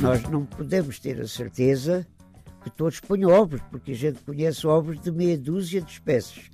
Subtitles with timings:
[0.00, 2.06] Nós não podemos ter a certeza
[2.62, 6.50] que todos ponham ovos, porque a gente conhece ovos de meia dúzia de espécies.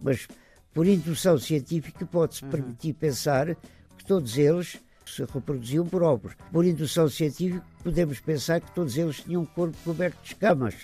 [0.00, 0.26] Mas,
[0.74, 2.50] por indução científica, pode-se uhum.
[2.50, 3.54] permitir pensar
[3.96, 6.34] que todos eles se reproduziam por ovos.
[6.50, 10.74] Por indução científica, podemos pensar que todos eles tinham um corpo coberto de escamas.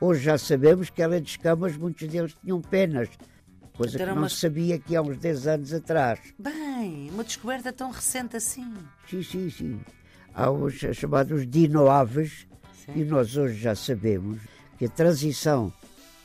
[0.00, 3.08] Hoje já sabemos que além de escamas, muitos deles tinham penas,
[3.76, 4.28] coisa então que não uma...
[4.28, 6.20] se sabia aqui há uns 10 anos atrás.
[6.38, 8.72] Bem, uma descoberta tão recente assim.
[9.08, 9.80] Sim, sim, sim.
[10.32, 12.46] Há os chamados dinoaves,
[12.94, 14.40] e nós hoje já sabemos
[14.78, 15.72] que a transição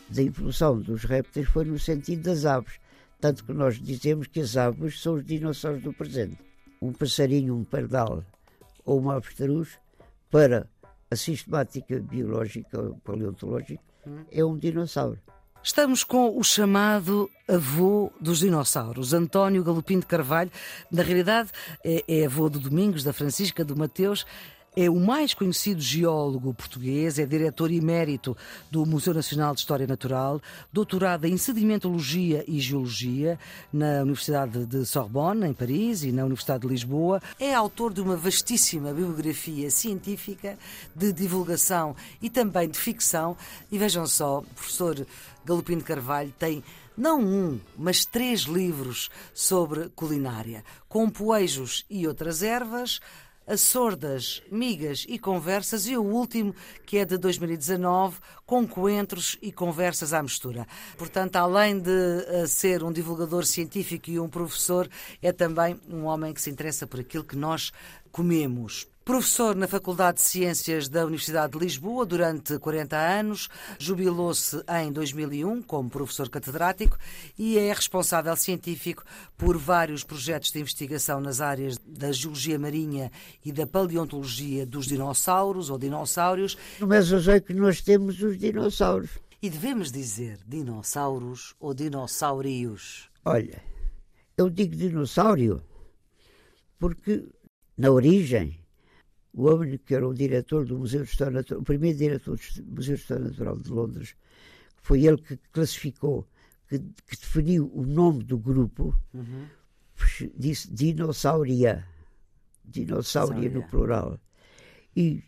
[0.08, 2.80] da evolução dos répteis foi no sentido das aves.
[3.20, 6.38] Tanto que nós dizemos que as aves são os dinossauros do presente.
[6.80, 8.23] Um passarinho, um pardal
[8.86, 9.80] ou uma avestruz,
[10.30, 10.70] para
[11.13, 14.26] a sistemática biológica paleontológica, hum.
[14.31, 15.20] é um dinossauro.
[15.66, 20.52] Estamos com o chamado avô dos dinossauros, António Galopim de Carvalho.
[20.91, 21.52] Na realidade,
[21.86, 24.25] é, é avô do Domingos, da Francisca, do Mateus.
[24.75, 28.35] É o mais conhecido geólogo português, é diretor emérito
[28.71, 33.38] do Museu Nacional de História Natural, doutorado em sedimentologia e geologia
[33.71, 37.21] na Universidade de Sorbonne, em Paris, e na Universidade de Lisboa.
[37.39, 40.57] É autor de uma vastíssima bibliografia científica
[40.95, 43.38] de divulgação e também de ficção.
[43.71, 45.05] E vejam só, o professor
[45.45, 46.63] Galopim de Carvalho tem
[46.97, 52.99] não um, mas três livros sobre culinária, com poejos e outras ervas,
[53.45, 56.55] as sordas, migas e conversas e o último,
[56.86, 60.67] que é de 2019, com coentros e conversas à mistura.
[60.97, 64.89] Portanto, além de uh, ser um divulgador científico e um professor,
[65.22, 67.72] é também um homem que se interessa por aquilo que nós
[68.14, 68.88] comemos.
[69.03, 75.64] Professor na Faculdade de Ciências da Universidade de Lisboa durante 40 anos, jubilou-se em 2001
[75.64, 76.97] como professor catedrático
[77.38, 79.03] e é responsável científico
[79.36, 83.11] por vários projetos de investigação nas áreas da geologia marinha
[83.44, 86.56] e da paleontologia dos dinossauros ou dinossauros.
[86.80, 89.09] Mas eu sei que nós temos os dinossauros.
[89.41, 93.09] E devemos dizer dinossauros ou dinossaurios?
[93.25, 93.62] Olha,
[94.38, 95.62] eu digo dinossauro
[96.80, 97.25] porque
[97.78, 98.63] na origem
[99.34, 102.72] o homem que era o diretor do Museu de História Natural, o primeiro diretor do
[102.72, 104.16] Museu de História Natural de Londres,
[104.81, 106.28] foi ele que classificou,
[106.69, 109.47] que, que definiu o nome do grupo, uhum.
[110.38, 111.83] disse dinossauria,
[112.63, 114.19] dinossauria no plural.
[114.95, 115.23] E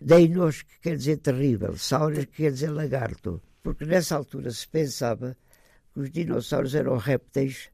[0.00, 5.36] deinos, que quer dizer terrível, saurias, que quer dizer lagarto, porque nessa altura se pensava
[5.92, 7.70] que os dinossauros eram répteis,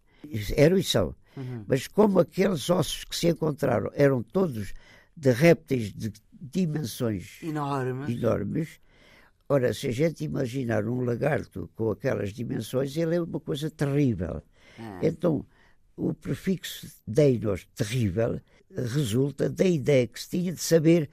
[0.56, 1.64] eram e são, uhum.
[1.66, 4.72] mas como aqueles ossos que se encontraram eram todos
[5.16, 8.12] de répteis de dimensões Enorme.
[8.12, 8.80] enormes.
[9.48, 14.42] Ora, se a gente imaginar um lagarto com aquelas dimensões, ele é uma coisa terrível.
[14.78, 15.00] Ah.
[15.02, 15.46] Então,
[15.96, 18.40] o prefixo deinos, terrível,
[18.74, 21.08] resulta da ideia que se tinha de saber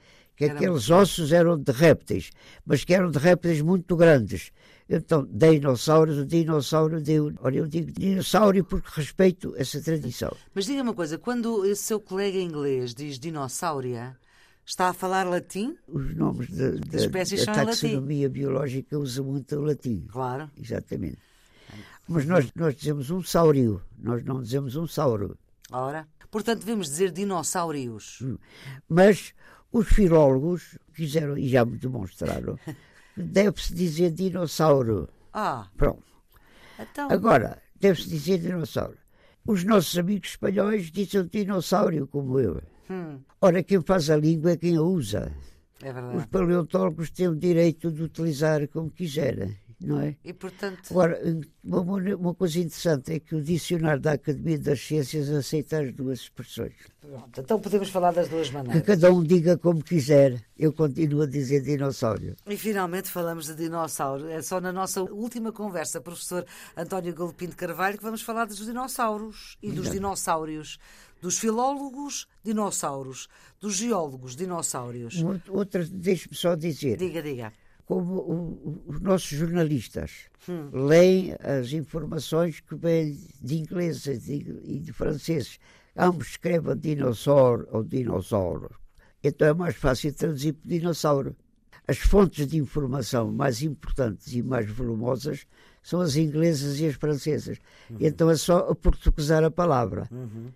[0.46, 2.30] que Era aqueles ossos eram de répteis,
[2.64, 4.52] mas que eram de répteis muito grandes.
[4.88, 7.32] Então, dinossauros, o dinossauro deu.
[7.40, 10.36] Olha, eu digo dinossauro porque respeito essa tradição.
[10.54, 14.16] Mas diga uma coisa: quando esse seu colega inglês diz dinossauria,
[14.66, 15.76] está a falar latim?
[15.88, 20.04] Os nomes da, da, da taxonomia biológica usam muito o latim.
[20.10, 20.50] Claro.
[20.60, 21.18] Exatamente.
[22.08, 25.38] Mas nós, nós dizemos um saurio, nós não dizemos um sauro.
[25.70, 28.18] Ora, portanto devemos dizer dinossauros.
[28.20, 28.36] Hum.
[28.88, 29.32] Mas
[29.72, 32.58] os filólogos quiseram, e já me demonstraram,
[33.16, 35.08] deve-se dizer dinossauro.
[35.32, 35.68] Ah.
[35.76, 36.04] Pronto.
[36.78, 37.10] Então...
[37.10, 38.98] Agora, deve-se dizer dinossauro.
[39.46, 42.62] Os nossos amigos espanhóis dizem dinossauro, como eu.
[42.88, 43.20] Hum.
[43.40, 45.32] Ora, quem faz a língua é quem a usa.
[45.82, 46.16] É verdade.
[46.16, 49.56] Os paleontólogos têm o direito de utilizar como quiserem
[49.86, 50.16] não é?
[50.24, 50.90] E portanto.
[50.90, 51.20] Agora,
[51.62, 56.20] uma, uma, coisa interessante é que o dicionário da Academia das Ciências aceita as duas
[56.20, 56.74] expressões.
[57.00, 58.80] Pronto, então podemos falar das duas maneiras.
[58.80, 60.40] Que cada um diga como quiser.
[60.58, 62.36] Eu continuo a dizer dinossauro.
[62.46, 64.28] E finalmente falamos de dinossauro.
[64.28, 68.64] É só na nossa última conversa, professor António Galopim de Carvalho, que vamos falar dos
[68.64, 70.78] dinossauros e dos dinossauros
[71.22, 73.28] dos filólogos, dinossauros,
[73.60, 75.22] dos geólogos, dinossauros.
[75.48, 76.96] Outra, deixe-me só dizer.
[76.96, 77.52] Diga, diga
[77.92, 80.70] como o, os nossos jornalistas hum.
[80.72, 85.58] leem as informações que vêm de ingleses e de, de franceses.
[85.94, 88.70] Ambos escrevem dinossauro ou dinossauro.
[89.22, 91.36] Então é mais fácil traduzir por dinossauro.
[91.86, 95.46] As fontes de informação mais importantes e mais volumosas
[95.82, 97.58] são as inglesas e as francesas.
[97.90, 97.98] Uhum.
[98.00, 100.08] Então é só portuguesar a palavra.
[100.10, 100.50] Uhum.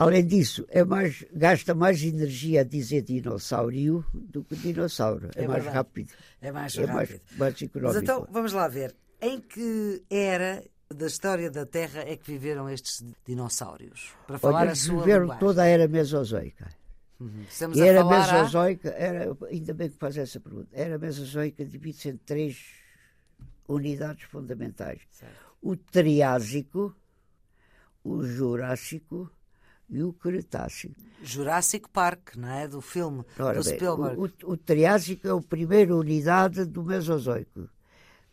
[0.00, 5.28] Além disso, é mais, gasta mais energia a dizer dinossauro do que dinossauro.
[5.36, 6.10] É, é mais rápido.
[6.40, 7.20] É mais é rápido.
[7.36, 7.94] Mais, mais económico.
[7.94, 8.96] Mas então, vamos lá ver.
[9.20, 14.14] Em que era da história da Terra é que viveram estes dinossauros?
[14.26, 15.40] Para falar Olha, a sua viveram linguagem.
[15.40, 16.68] toda a era mesozoica.
[17.20, 17.44] Uhum.
[17.74, 22.64] E era mesozoica, era, ainda bem que faz essa pergunta, era mesozoica divide-se em três
[23.68, 25.02] unidades fundamentais.
[25.10, 25.34] Certo.
[25.60, 26.96] O Triásico,
[28.02, 29.30] o Jurássico
[29.90, 30.94] e o Cretácico.
[31.22, 32.66] Jurassic Park, não é?
[32.68, 34.18] Do filme Ora do bem, Spielberg.
[34.18, 37.68] o, o- o Triásico é a primeira unidade do Mesozoico,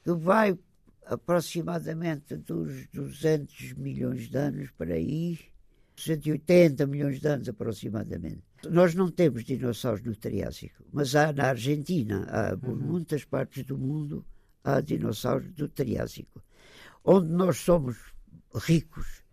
[0.04, 0.58] que vai
[1.06, 5.38] aproximadamente dos 200 milhões de anos para aí,
[5.96, 8.44] 180 milhões de anos aproximadamente.
[8.70, 13.78] Nós não temos dinossauros no Triásico, mas há na Argentina, há por muitas partes do
[13.78, 14.26] mundo,
[14.64, 16.42] há dinossauros do Triásico.
[17.04, 17.98] Onde nós somos
[18.56, 19.24] ricos,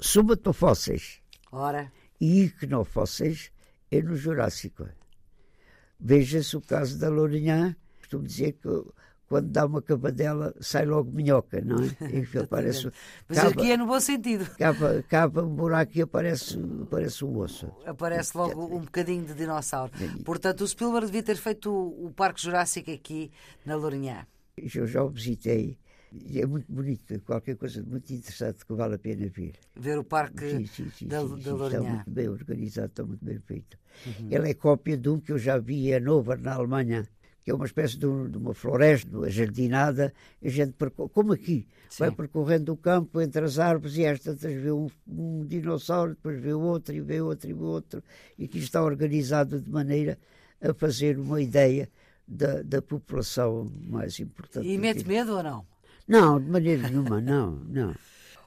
[0.00, 1.20] somatofósseis,
[1.54, 3.50] Ora, e ignofósseis
[3.90, 4.88] é no Jurássico.
[5.98, 8.68] Veja-se o caso da Lourinhã, costumo dizer que
[9.28, 11.88] quando dá uma cavadela sai logo minhoca, não é?
[12.34, 12.90] E aparece,
[13.28, 14.46] mas cava, aqui é no bom sentido.
[14.56, 17.70] cava, cava um buraco e aparece, aparece um osso.
[17.86, 19.92] Aparece logo um bocadinho de dinossauro.
[20.24, 23.30] Portanto, o Spielberg devia ter feito o, o Parque Jurássico aqui
[23.64, 24.26] na Lourinhã.
[24.56, 25.78] Eu já o visitei
[26.30, 29.54] e é muito bonito, qualquer coisa muito interessante que vale a pena ver.
[29.76, 33.24] Ver o Parque Sim, sim, sim, da, sim, da está muito bem organizado, está muito
[33.24, 33.78] bem feito.
[34.30, 37.06] Ele é cópia de um que eu já vi em Hannover, na Alemanha,
[37.42, 40.12] que é uma espécie de, um- de uma floresta, uma jardinada,
[40.42, 40.74] a gente,
[41.12, 41.66] como aqui,
[41.98, 42.16] vai Sim.
[42.16, 46.52] percorrendo o campo entre as árvores e às tantas vê um, um dinossauro, depois vê
[46.54, 48.02] outro, e vê outro, e vê outro,
[48.38, 50.18] e que está organizado de maneira
[50.60, 51.88] a fazer uma ideia
[52.26, 54.66] da, da população mais importante.
[54.66, 55.73] E mete medo ou não?
[56.06, 57.94] Não, de maneira nenhuma, não, não.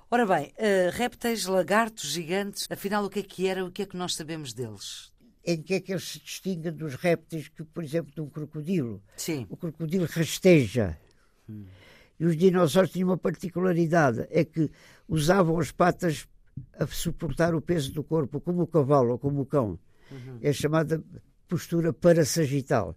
[0.10, 3.86] Ora bem, eh, répteis, lagartos, gigantes, afinal o que é que era, o que é
[3.86, 5.12] que nós sabemos deles?
[5.46, 9.02] Em que é que eles se distinguem dos répteis que, por exemplo, de um crocodilo?
[9.18, 10.98] Sim, O crocodilo rasteja.
[12.20, 14.70] E os dinossauros tinham uma particularidade, é que
[15.08, 16.28] usavam as patas
[16.80, 19.80] a suportar o peso do corpo, como o cavalo ou como o cão.
[20.42, 21.04] É chamada
[21.48, 22.96] postura parasagital.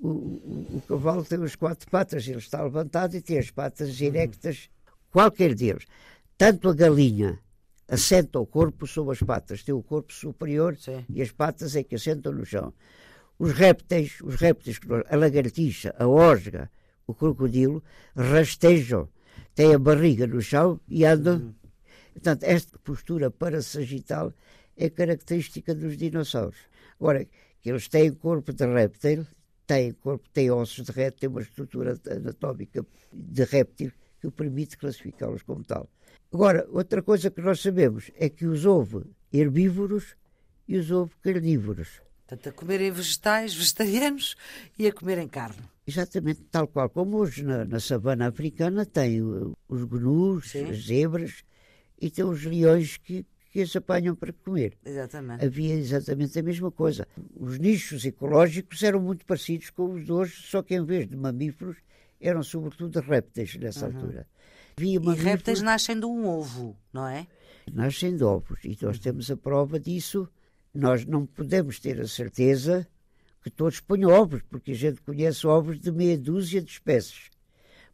[0.00, 4.70] O, o, cavalo tem as quatro patas, ele está levantado e tem as patas erectas,
[5.10, 5.86] qualquer deles.
[6.36, 7.40] Tanto a galinha
[7.88, 11.04] assenta o corpo sobre as patas, tem o corpo superior Sim.
[11.08, 12.72] e as patas é que assentam no chão.
[13.38, 14.78] Os répteis, os répteis,
[15.10, 16.70] a lagartixa, a osga,
[17.06, 17.82] o crocodilo,
[18.14, 19.08] rastejam,
[19.54, 21.54] têm a barriga no chão e andam.
[22.12, 24.32] Portanto, esta postura parasagital
[24.76, 26.58] é característica dos dinossauros.
[27.00, 27.24] Agora,
[27.60, 29.26] que eles têm corpo de réptil,
[29.68, 34.78] têm corpo, têm ossos de réptil, têm uma estrutura anatómica de réptil que o permite
[34.78, 35.88] classificá-los como tal.
[36.32, 40.16] Agora, outra coisa que nós sabemos é que os houve herbívoros
[40.66, 42.00] e os houve carnívoros.
[42.26, 44.36] portanto, a comerem vegetais, vegetarianos
[44.78, 45.62] e a comerem carne.
[45.86, 50.64] Exatamente tal qual como hoje na, na savana africana tem uh, os gnus, Sim.
[50.70, 51.44] as zebras
[52.00, 54.76] e tem os leões que, que as apanham para comer.
[54.84, 55.44] Exatamente.
[55.44, 57.06] Havia exatamente a mesma coisa.
[57.34, 61.16] Os nichos ecológicos eram muito parecidos com os de hoje, só que em vez de
[61.16, 61.76] mamíferos
[62.20, 64.26] eram sobretudo répteis nessa altura.
[64.76, 67.26] Havia E répteis nascem de um ovo, não é?
[67.72, 70.28] nascem de ovos e nós temos a prova disso.
[70.74, 72.86] Nós não podemos ter a certeza
[73.42, 77.30] que todos ponham ovos, porque a gente conhece ovos de meia dúzia de espécies.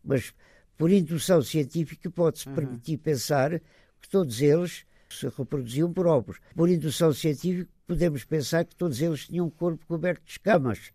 [0.02, 0.32] Mas,
[0.76, 3.61] por indução científica, pode-se permitir pensar
[4.00, 4.84] que todos eles
[5.18, 6.38] se reproduziam por ovos.
[6.54, 10.92] Por indução científica, podemos pensar que todos eles tinham um corpo coberto de escamas.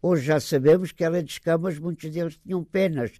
[0.00, 3.12] Hoje já sabemos que, além de escamas, muitos deles tinham penas,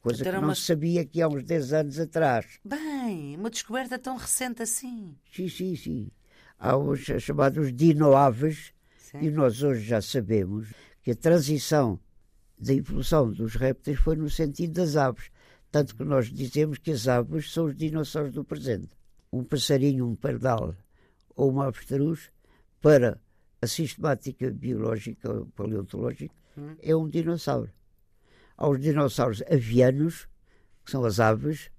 [0.00, 2.58] coisa Então que não uma- se sabia que há uns 10 anos atrás.
[2.64, 5.16] Bem, uma descoberta tão recente assim.
[5.32, 6.10] Sim, sim, sim.
[6.58, 8.72] Há os chamados dinoaves,
[9.20, 10.68] e nós hoje já sabemos
[11.02, 11.98] que a transição
[12.56, 15.30] da evolução dos répteis foi no sentido das aves.
[15.72, 18.90] Tanto que nós dizemos que as aves são os dinossauros do presente.
[19.32, 20.74] Um passarinho, um pardal
[21.34, 22.30] ou uma avestruz,
[22.80, 23.18] para
[23.60, 26.34] a sistemática biológica ou paleontológica,
[26.82, 27.70] é um dinossauro.
[28.56, 30.28] Há os dinossauros avianos,
[30.84, 31.70] que são as aves,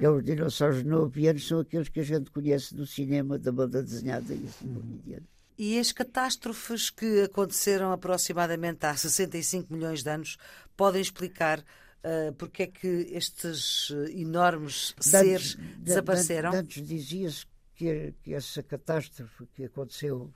[0.00, 3.82] e os dinossauros não avianos são aqueles que a gente conhece do cinema, da banda
[3.82, 5.26] desenhada e assim por diante.
[5.58, 10.36] E as catástrofes que aconteceram aproximadamente há 65 milhões de anos
[10.76, 11.64] podem explicar
[12.04, 16.50] ah, porque é que estes eh, enormes seres De antes- de- desapareceram?
[16.50, 20.32] de- de Antes dizia-se que, que essa catástrofe que aconteceu.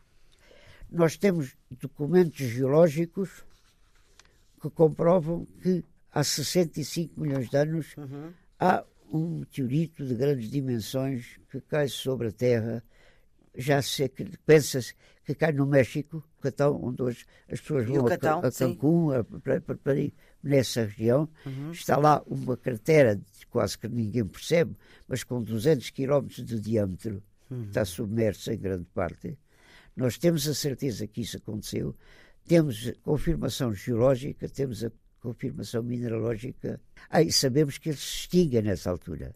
[0.91, 3.45] Nós temos documentos geológicos
[4.61, 8.33] que comprovam que há 65 milhões de anos Uhum.
[8.59, 12.83] há um meteorito de grandes dimensões que cai sobre a Terra.
[13.57, 14.11] Já se
[14.45, 14.95] pensa-se
[15.25, 18.51] que cai no México, Catão, onde hoje as pessoas E vão a, Catão, Ca- a
[18.51, 18.75] sim.
[18.75, 19.61] Cancún a- para,
[20.43, 21.29] nessa região.
[21.45, 21.73] Uhum.
[21.73, 23.21] Está lá uma cratera,
[23.51, 24.77] quase que ninguém percebe,
[25.09, 27.65] mas com 200 quilómetros de diâmetro, uhum.
[27.65, 29.37] está submersa em grande parte.
[29.97, 31.97] Nós temos a certeza que isso aconteceu,
[32.47, 38.91] temos confirmação geológica, temos a confirmação mineralógica, ah, e sabemos que ele se extingue nessa
[38.91, 39.35] altura.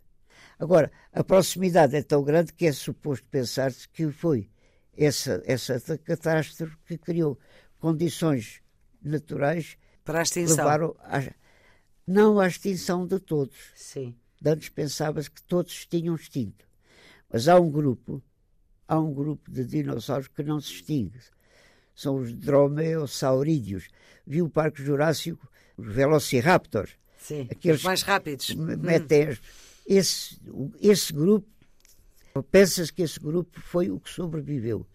[0.60, 4.50] Agora, a proximidade é tão grande que é suposto pensar-se que foi
[4.94, 7.38] essa, essa catástrofe que criou
[7.78, 8.60] condições
[9.02, 10.58] naturais para a extinção.
[10.58, 11.32] levaram a,
[12.06, 13.56] não à extinção de todos.
[13.74, 14.14] Sim.
[14.44, 16.66] Antes pensava-se que todos tinham extinto.
[17.32, 18.22] Mas há um grupo,
[18.86, 21.20] há um grupo de dinossauros que não se extingue.
[21.94, 23.88] São os dromeosaurídeos.
[24.26, 26.98] Vi o Parque Jurássico, os Velociraptors.
[27.16, 28.54] Sim, aqueles mais rápidos.
[28.54, 29.36] Metem, hum.
[29.86, 30.40] Esse,
[30.80, 31.46] esse grupo,
[32.50, 34.86] pensa-se que esse grupo foi o que sobreviveu.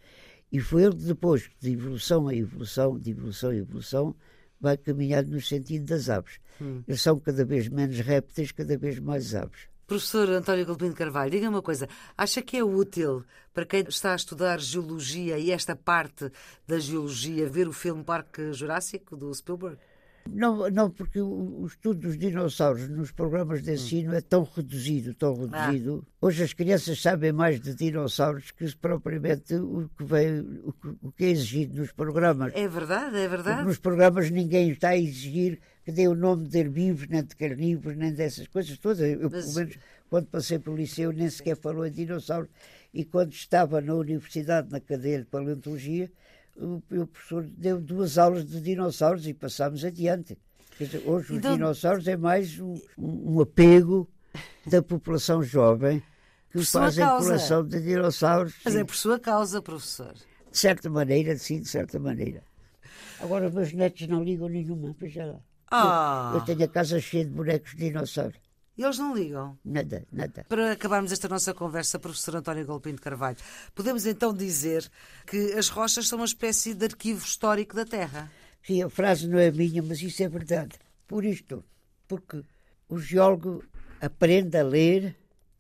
[0.52, 4.16] E foi ele que depois, de evolução a evolução, de evolução a evolução,
[4.60, 6.40] vai caminhar no sentido das aves.
[6.62, 6.84] Hum.
[6.88, 9.68] Eles são cada vez menos répteis, cada vez mais aves.
[9.88, 11.88] Professor António Galpino Carvalho, diga uma coisa.
[12.18, 13.24] Acha que é útil
[13.54, 16.32] para quem está a estudar geologia e esta parte
[16.68, 19.78] da geologia ver o filme Parque Jurássico do Spielberg?
[20.30, 25.50] Não, não, porque o, estudo dos dinossauros nos programas de ensino é tão reduzido, tão
[25.52, 25.68] ah.
[25.68, 26.06] reduzido.
[26.06, 26.26] Ah.
[26.26, 31.26] Hoje as crianças sabem mais de dinossauros que propriamente o que, vem, o, o que
[31.26, 32.52] é exigido nos programas.
[32.56, 33.58] É verdade, é verdade.
[33.58, 37.36] Porque nos programas ninguém está a exigir que dê o nome de herbívoros, nem de
[37.36, 39.00] carnívoros, nem dessas coisas todas.
[39.02, 39.46] Eu, Mas...
[39.46, 39.78] pelo menos,
[40.10, 42.50] quando passei pelo liceu, nem sequer falou em dinossauros.
[42.92, 46.12] E quando estava na universidade, na cadeia de paleontologia,
[46.58, 50.38] o, o professor deu duas aulas de dinossauros e passámos adiante.
[50.80, 51.52] Dizer, hoje então...
[51.52, 54.10] os dinossauros é mais um, um, apego
[54.66, 56.02] da população jovem
[56.50, 58.54] que por faz a coleção de dinossauros.
[58.64, 58.80] Mas sim.
[58.80, 60.14] é por sua causa, professor.
[60.52, 62.44] De certa maneira, sim, de certa maneira.
[63.20, 65.40] Agora, meus netos não ligam nenhuma, veja lá.
[65.72, 66.32] Ah.
[66.34, 68.36] Eu, eu tenho a casa cheia de bonecos de dinossauro.
[68.78, 69.58] E eles não ligam?
[69.64, 70.46] Nada, nada.
[70.50, 73.38] Para acabarmos esta nossa conversa, professor António Golpinho de Carvalho,
[73.74, 74.90] podemos então dizer
[75.26, 78.30] que as rochas são uma espécie de arquivo histórico da Terra?
[78.66, 80.78] Sim, a frase não é minha, mas isso é verdade.
[81.08, 81.64] Por isto,
[82.08, 82.44] porque
[82.90, 83.64] o geólogo
[84.02, 85.16] aprende a ler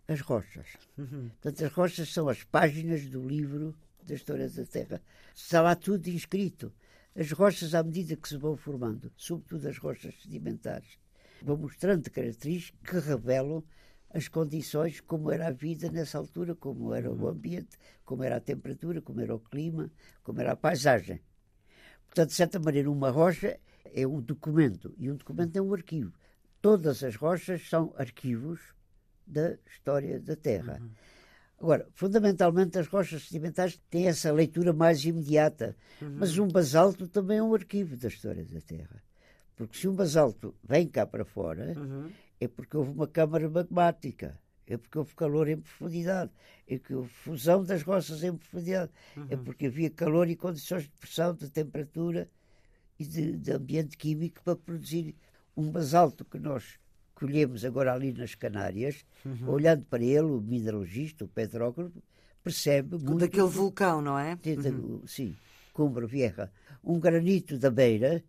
[0.08, 0.68] as rochas.
[0.98, 1.30] Uhum.
[1.42, 5.02] Portanto, as rochas são as páginas do livro da história da Terra.
[5.34, 6.72] Está lá tudo inscrito.
[7.16, 10.98] As rochas, à medida que se vão formando, sobretudo as rochas sedimentares,
[11.46, 13.64] vão mostrando características que revelam
[14.10, 18.40] as condições, como era a vida nessa altura, como era o ambiente, como era a
[18.40, 19.92] temperatura, como era o clima,
[20.24, 21.22] como era a paisagem.
[22.08, 23.60] Portanto, de certa maneira, uma rocha
[23.94, 26.14] é um documento e um documento é um arquivo.
[26.62, 28.60] Todas as rochas são arquivos
[29.28, 30.80] da história da Terra.
[30.82, 30.90] Uhum.
[31.60, 36.18] Agora, fundamentalmente, as rochas sedimentares têm essa leitura mais imediata, uhum.
[36.20, 39.05] mas um basalto também é um arquivo da história da Terra.
[39.56, 42.12] Porque se um basalto vem cá para fora, uhum.
[42.40, 46.32] é porque houve uma câmara magmática, é porque houve calor em profundidade,
[46.68, 49.28] é que houve fusão das rochas em profundidade, é uhum.
[49.30, 52.30] é porque havia calor e condições de pressão, de temperatura
[53.00, 55.16] e de, de ambiente químico para produzir
[55.56, 56.78] um basalto que nós
[57.14, 59.50] colhemos agora ali nas Canárias, uhum.
[59.50, 62.04] olhando para ele, o mineralogista, o petrógrafo,
[62.44, 63.20] percebe muito...
[63.20, 64.38] Daquele vulcão, não é?
[64.46, 65.02] uhum.
[65.08, 65.36] Sim,
[65.74, 66.52] Cumbra Vieja.
[66.84, 68.22] Um granito da beira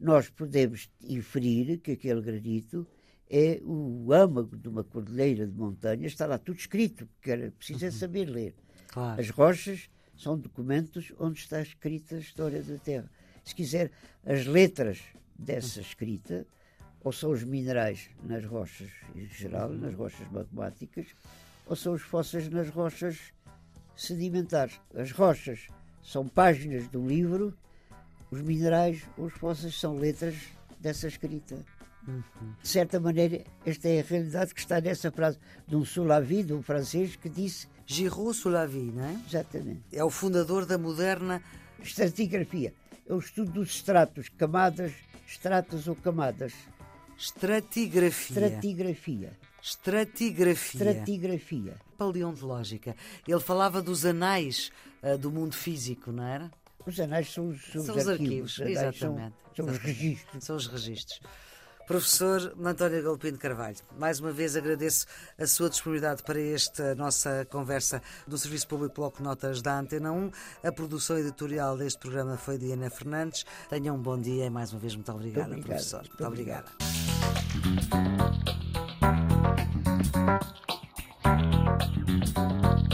[0.00, 2.86] nós podemos inferir que aquele granito
[3.28, 7.84] é o âmago de uma cordilheira de montanhas, está lá tudo escrito, porque era preciso
[7.84, 7.94] é uhum.
[7.94, 8.54] saber ler.
[8.88, 9.20] Claro.
[9.20, 13.10] As rochas são documentos onde está escrita a história da Terra.
[13.44, 13.90] Se quiser,
[14.24, 15.00] as letras
[15.38, 16.46] dessa escrita,
[17.02, 19.78] ou são os minerais nas rochas em geral, uhum.
[19.78, 21.06] nas rochas magmáticas,
[21.66, 23.32] ou são os fósseis nas rochas
[23.96, 24.80] sedimentares.
[24.94, 25.68] As rochas
[26.02, 27.56] são páginas do livro
[28.30, 30.34] os minerais, os fósseis são letras
[30.78, 31.64] dessa escrita.
[32.06, 32.54] Uhum.
[32.62, 36.52] De certa maneira, esta é a realidade que está nessa frase de um Solavi, de
[36.52, 37.68] um francês, que disse.
[37.86, 39.20] Giraud Solavi, não é?
[39.28, 39.82] Exatamente.
[39.92, 41.42] É o fundador da moderna.
[41.82, 42.72] Estratigrafia.
[43.08, 44.92] É o estudo dos estratos, camadas,
[45.26, 46.52] estratas ou camadas.
[47.18, 48.46] Estratigrafia.
[48.46, 49.32] Estratigrafia.
[49.62, 50.80] Estratigrafia.
[50.80, 51.74] Estratigrafia.
[51.98, 52.96] Paleontológica.
[53.26, 54.70] Ele falava dos anais
[55.02, 56.50] uh, do mundo físico, não era?
[56.86, 59.34] Os anais são os, são, são os arquivos, arquivos exatamente.
[59.54, 60.44] São, são os registros.
[60.44, 61.20] São os registros.
[61.90, 65.06] Professor António Galopim de Carvalho, mais uma vez agradeço
[65.36, 70.30] a sua disponibilidade para esta nossa conversa do Serviço Público Bloco Notas da Antena 1.
[70.62, 73.44] A produção editorial deste programa foi de Ana Fernandes.
[73.68, 76.02] Tenha um bom dia e mais uma vez muito obrigada, obrigado, professor.
[76.02, 76.68] Muito, muito obrigada.
[82.38, 82.89] obrigada.